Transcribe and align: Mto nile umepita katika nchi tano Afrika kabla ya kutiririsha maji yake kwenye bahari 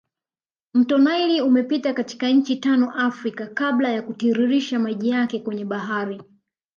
Mto 0.73 0.97
nile 0.97 1.41
umepita 1.41 1.93
katika 1.93 2.27
nchi 2.29 2.55
tano 2.55 2.91
Afrika 2.91 3.47
kabla 3.47 3.89
ya 3.91 4.01
kutiririsha 4.01 4.79
maji 4.79 5.09
yake 5.09 5.39
kwenye 5.39 5.65
bahari 5.65 6.23